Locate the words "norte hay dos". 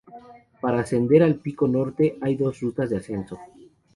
1.67-2.59